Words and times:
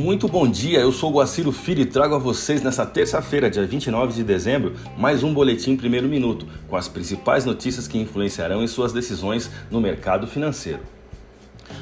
Muito 0.00 0.26
bom 0.26 0.48
dia, 0.48 0.80
eu 0.80 0.90
sou 0.92 1.10
o 1.10 1.16
Guaciro 1.16 1.52
Filho 1.52 1.82
e 1.82 1.84
trago 1.84 2.14
a 2.14 2.18
vocês 2.18 2.62
nessa 2.62 2.86
terça-feira, 2.86 3.50
dia 3.50 3.66
29 3.66 4.14
de 4.14 4.24
dezembro, 4.24 4.72
mais 4.96 5.22
um 5.22 5.34
Boletim 5.34 5.76
Primeiro 5.76 6.08
Minuto, 6.08 6.46
com 6.68 6.74
as 6.74 6.88
principais 6.88 7.44
notícias 7.44 7.86
que 7.86 7.98
influenciarão 7.98 8.64
em 8.64 8.66
suas 8.66 8.94
decisões 8.94 9.50
no 9.70 9.78
mercado 9.78 10.26
financeiro. 10.26 10.80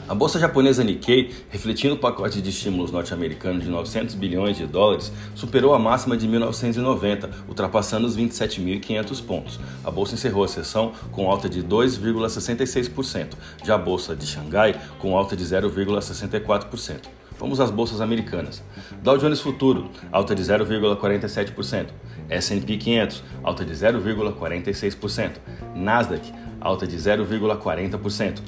A 0.09 0.17
bolsa 0.17 0.41
japonesa 0.41 0.83
Nikkei, 0.83 1.31
refletindo 1.49 1.95
o 1.95 1.99
pacote 1.99 2.43
de 2.43 2.51
estímulos 2.51 2.91
norte-americano 2.91 3.61
de 3.61 3.69
900 3.69 4.17
bilhões 4.17 4.57
de 4.57 4.67
dólares, 4.67 5.13
superou 5.37 5.73
a 5.73 5.79
máxima 5.79 6.17
de 6.17 6.27
1990, 6.27 7.31
ultrapassando 7.47 8.05
os 8.05 8.17
27.500 8.17 9.25
pontos. 9.25 9.61
A 9.85 9.93
bolsa 9.93 10.15
encerrou 10.15 10.43
a 10.43 10.49
sessão 10.49 10.93
com 11.13 11.31
alta 11.31 11.49
de 11.49 11.63
2,66%, 11.63 13.35
já 13.65 13.77
a 13.77 13.79
bolsa 13.79 14.17
de 14.17 14.27
Xangai 14.27 14.75
com 14.99 15.17
alta 15.17 15.37
de 15.37 15.45
0,64%. 15.45 17.03
Vamos 17.39 17.61
às 17.61 17.71
bolsas 17.71 18.01
americanas. 18.01 18.63
Dow 19.03 19.17
Jones 19.17 19.41
Futuro, 19.41 19.89
alta 20.11 20.35
de 20.35 20.43
0,47%. 20.43 21.87
S&P 22.29 22.77
500, 22.77 23.23
alta 23.43 23.65
de 23.65 23.73
0,46%. 23.73 25.33
Nasdaq, 25.75 26.33
alta 26.61 26.87
de 26.87 26.97
0,40%. 26.97 28.41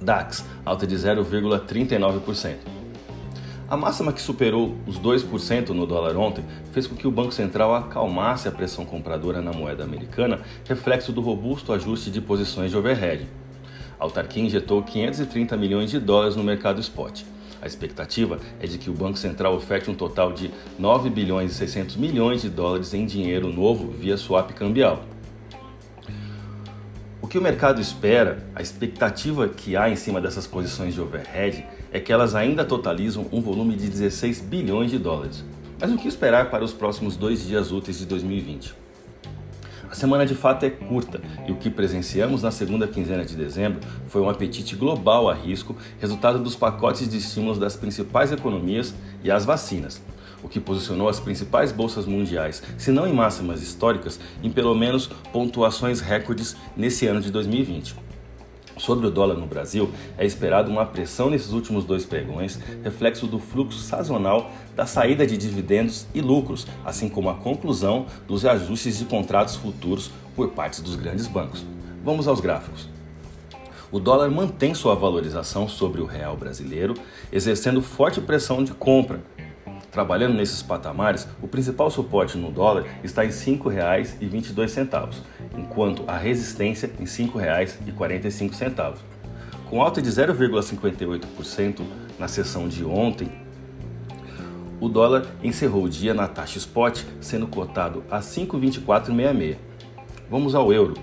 DAX, 0.00 0.44
alta 0.64 0.86
de 0.86 0.96
0,39%. 0.96 2.56
A 3.68 3.76
máxima 3.76 4.12
que 4.12 4.22
superou 4.22 4.76
os 4.86 4.98
2% 4.98 5.70
no 5.70 5.86
dólar 5.86 6.16
ontem 6.16 6.44
fez 6.72 6.86
com 6.86 6.94
que 6.94 7.06
o 7.06 7.10
Banco 7.10 7.32
Central 7.32 7.74
acalmasse 7.74 8.46
a 8.46 8.52
pressão 8.52 8.84
compradora 8.84 9.42
na 9.42 9.52
moeda 9.52 9.82
americana, 9.82 10.40
reflexo 10.64 11.12
do 11.12 11.20
robusto 11.20 11.72
ajuste 11.72 12.10
de 12.10 12.20
posições 12.20 12.70
de 12.70 12.76
overhead. 12.76 13.26
A 13.98 14.04
autarquia 14.04 14.42
injetou 14.42 14.82
530 14.82 15.56
milhões 15.56 15.90
de 15.90 15.98
dólares 15.98 16.36
no 16.36 16.44
mercado 16.44 16.80
spot. 16.80 17.24
A 17.60 17.66
expectativa 17.66 18.38
é 18.60 18.66
de 18.66 18.78
que 18.78 18.90
o 18.90 18.92
Banco 18.92 19.18
Central 19.18 19.54
oferte 19.54 19.90
um 19.90 19.94
total 19.94 20.32
de 20.32 20.50
9 20.78 21.10
bilhões 21.10 21.52
e 21.52 21.54
600 21.54 21.96
milhões 21.96 22.42
de 22.42 22.50
dólares 22.50 22.92
em 22.94 23.06
dinheiro 23.06 23.52
novo 23.52 23.90
via 23.90 24.16
swap 24.16 24.52
cambial. 24.52 25.04
O 27.20 27.26
que 27.26 27.38
o 27.38 27.42
mercado 27.42 27.80
espera, 27.80 28.46
a 28.54 28.62
expectativa 28.62 29.48
que 29.48 29.76
há 29.76 29.90
em 29.90 29.96
cima 29.96 30.20
dessas 30.20 30.46
posições 30.46 30.94
de 30.94 31.00
overhead 31.00 31.66
é 31.90 31.98
que 31.98 32.12
elas 32.12 32.34
ainda 32.34 32.64
totalizam 32.64 33.26
um 33.32 33.40
volume 33.40 33.74
de 33.74 33.88
16 33.88 34.42
bilhões 34.42 34.90
de 34.90 34.98
dólares. 34.98 35.44
Mas 35.80 35.90
o 35.90 35.96
que 35.96 36.08
esperar 36.08 36.50
para 36.50 36.64
os 36.64 36.72
próximos 36.72 37.16
dois 37.16 37.44
dias 37.46 37.72
úteis 37.72 37.98
de 37.98 38.06
2020? 38.06 38.85
A 39.90 39.94
semana 39.94 40.26
de 40.26 40.34
fato 40.34 40.64
é 40.64 40.70
curta 40.70 41.20
e 41.46 41.52
o 41.52 41.56
que 41.56 41.70
presenciamos 41.70 42.42
na 42.42 42.50
segunda 42.50 42.88
quinzena 42.88 43.24
de 43.24 43.36
dezembro 43.36 43.80
foi 44.08 44.20
um 44.20 44.28
apetite 44.28 44.74
global 44.74 45.28
a 45.28 45.34
risco, 45.34 45.76
resultado 46.00 46.38
dos 46.38 46.56
pacotes 46.56 47.08
de 47.08 47.18
estímulos 47.18 47.58
das 47.58 47.76
principais 47.76 48.32
economias 48.32 48.94
e 49.22 49.30
as 49.30 49.44
vacinas, 49.44 50.02
o 50.42 50.48
que 50.48 50.60
posicionou 50.60 51.08
as 51.08 51.20
principais 51.20 51.72
bolsas 51.72 52.04
mundiais, 52.04 52.62
se 52.76 52.90
não 52.90 53.06
em 53.06 53.12
máximas 53.12 53.62
históricas, 53.62 54.18
em 54.42 54.50
pelo 54.50 54.74
menos 54.74 55.06
pontuações 55.32 56.00
recordes 56.00 56.56
nesse 56.76 57.06
ano 57.06 57.20
de 57.20 57.30
2020. 57.30 58.05
Sobre 58.76 59.06
o 59.06 59.10
dólar 59.10 59.36
no 59.36 59.46
Brasil, 59.46 59.90
é 60.18 60.26
esperado 60.26 60.70
uma 60.70 60.84
pressão 60.84 61.30
nesses 61.30 61.52
últimos 61.52 61.84
dois 61.84 62.04
pregões, 62.04 62.58
reflexo 62.84 63.26
do 63.26 63.38
fluxo 63.38 63.78
sazonal 63.78 64.50
da 64.74 64.84
saída 64.84 65.26
de 65.26 65.36
dividendos 65.36 66.06
e 66.14 66.20
lucros, 66.20 66.66
assim 66.84 67.08
como 67.08 67.30
a 67.30 67.34
conclusão 67.34 68.06
dos 68.28 68.44
ajustes 68.44 68.98
de 68.98 69.06
contratos 69.06 69.56
futuros 69.56 70.10
por 70.34 70.50
parte 70.50 70.82
dos 70.82 70.94
grandes 70.94 71.26
bancos. 71.26 71.64
Vamos 72.04 72.28
aos 72.28 72.40
gráficos. 72.40 72.88
O 73.90 73.98
dólar 73.98 74.30
mantém 74.30 74.74
sua 74.74 74.94
valorização 74.94 75.68
sobre 75.68 76.00
o 76.00 76.06
real 76.06 76.36
brasileiro, 76.36 76.94
exercendo 77.32 77.80
forte 77.80 78.20
pressão 78.20 78.62
de 78.62 78.72
compra, 78.72 79.22
Trabalhando 79.90 80.34
nesses 80.34 80.62
patamares, 80.62 81.26
o 81.40 81.48
principal 81.48 81.90
suporte 81.90 82.36
no 82.36 82.50
dólar 82.50 82.84
está 83.02 83.24
em 83.24 83.28
R$ 83.28 83.34
5,22, 83.34 85.22
enquanto 85.56 86.04
a 86.06 86.16
resistência 86.16 86.90
em 86.98 87.04
R$ 87.04 87.10
5,45. 87.10 88.96
Com 89.68 89.82
alta 89.82 90.00
de 90.02 90.10
0,58% 90.10 91.82
na 92.18 92.28
sessão 92.28 92.68
de 92.68 92.84
ontem, 92.84 93.30
o 94.78 94.88
dólar 94.88 95.26
encerrou 95.42 95.84
o 95.84 95.88
dia 95.88 96.12
na 96.12 96.28
taxa 96.28 96.58
spot, 96.58 97.02
sendo 97.20 97.46
cotado 97.46 98.04
a 98.10 98.20
5,2466. 98.20 99.56
Vamos 100.28 100.54
ao 100.54 100.72
euro. 100.72 100.94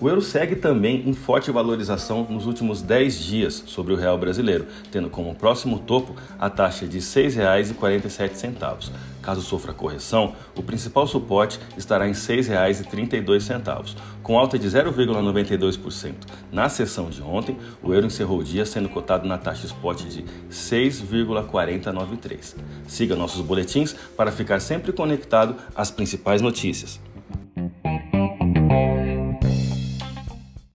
O 0.00 0.08
euro 0.08 0.20
segue 0.20 0.56
também 0.56 1.08
em 1.08 1.12
forte 1.12 1.52
valorização 1.52 2.26
nos 2.28 2.46
últimos 2.46 2.82
10 2.82 3.16
dias 3.16 3.62
sobre 3.66 3.92
o 3.92 3.96
real 3.96 4.18
brasileiro, 4.18 4.66
tendo 4.90 5.08
como 5.08 5.36
próximo 5.36 5.78
topo 5.78 6.16
a 6.38 6.50
taxa 6.50 6.84
de 6.86 6.98
R$ 6.98 7.04
6,47. 7.04 8.90
Caso 9.22 9.40
sofra 9.40 9.72
correção, 9.72 10.34
o 10.56 10.62
principal 10.62 11.06
suporte 11.06 11.58
estará 11.78 12.06
em 12.06 12.12
R$ 12.12 12.16
6,32, 12.16 13.96
com 14.22 14.38
alta 14.38 14.58
de 14.58 14.68
0,92%. 14.68 16.12
Na 16.52 16.68
sessão 16.68 17.08
de 17.08 17.22
ontem, 17.22 17.56
o 17.82 17.94
euro 17.94 18.06
encerrou 18.06 18.40
o 18.40 18.44
dia 18.44 18.66
sendo 18.66 18.88
cotado 18.88 19.28
na 19.28 19.38
taxa 19.38 19.64
spot 19.64 20.02
de 20.02 20.24
6,4093. 20.50 22.56
Siga 22.86 23.16
nossos 23.16 23.40
boletins 23.40 23.94
para 24.16 24.32
ficar 24.32 24.60
sempre 24.60 24.92
conectado 24.92 25.56
às 25.74 25.90
principais 25.90 26.42
notícias. 26.42 27.00